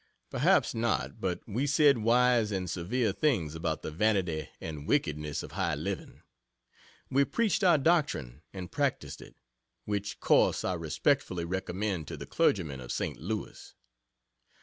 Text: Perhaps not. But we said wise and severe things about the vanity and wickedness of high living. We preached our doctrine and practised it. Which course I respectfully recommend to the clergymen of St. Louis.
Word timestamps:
Perhaps 0.31 0.73
not. 0.73 1.21
But 1.21 1.41
we 1.45 1.67
said 1.67 1.99
wise 1.99 2.51
and 2.51 2.67
severe 2.67 3.11
things 3.13 3.53
about 3.53 3.83
the 3.83 3.91
vanity 3.91 4.49
and 4.59 4.87
wickedness 4.87 5.43
of 5.43 5.51
high 5.51 5.75
living. 5.75 6.23
We 7.11 7.23
preached 7.23 7.63
our 7.63 7.77
doctrine 7.77 8.41
and 8.51 8.71
practised 8.71 9.21
it. 9.21 9.35
Which 9.85 10.19
course 10.19 10.63
I 10.65 10.73
respectfully 10.73 11.45
recommend 11.45 12.07
to 12.07 12.17
the 12.17 12.25
clergymen 12.25 12.81
of 12.81 12.91
St. 12.91 13.17
Louis. 13.19 13.75